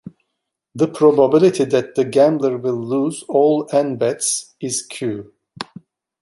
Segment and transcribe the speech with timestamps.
[0.73, 5.31] The probability that the gambler will lose all "n" bets is "q".